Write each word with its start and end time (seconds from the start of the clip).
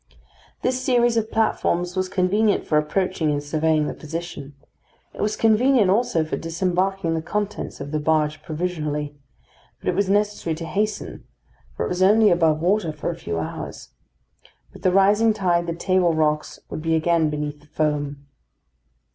This 0.63 0.83
series 0.83 1.15
of 1.15 1.29
platforms 1.29 1.95
was 1.95 2.09
convenient 2.09 2.65
for 2.65 2.79
approaching 2.79 3.29
and 3.29 3.43
surveying 3.43 3.85
the 3.85 3.93
position. 3.93 4.55
It 5.13 5.21
was 5.21 5.35
convenient 5.35 5.91
also 5.91 6.25
for 6.25 6.37
disembarking 6.37 7.13
the 7.13 7.21
contents 7.21 7.79
of 7.79 7.91
the 7.91 7.99
barge 7.99 8.41
provisionally; 8.41 9.15
but 9.79 9.89
it 9.89 9.93
was 9.95 10.09
necessary 10.09 10.55
to 10.55 10.65
hasten, 10.65 11.23
for 11.77 11.85
it 11.85 11.89
was 11.89 12.01
only 12.01 12.31
above 12.31 12.61
water 12.61 12.91
for 12.91 13.11
a 13.11 13.15
few 13.15 13.37
hours. 13.37 13.89
With 14.73 14.81
the 14.81 14.91
rising 14.91 15.33
tide 15.33 15.67
the 15.67 15.75
table 15.75 16.15
rocks 16.15 16.59
would 16.71 16.81
be 16.81 16.95
again 16.95 17.29
beneath 17.29 17.59
the 17.59 17.67
foam. 17.67 18.25